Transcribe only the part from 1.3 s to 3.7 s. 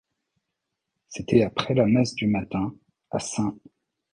après la messe du matin à St.